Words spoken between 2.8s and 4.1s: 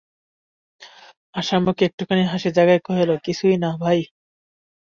কহিল, কিছুই না, ভাই।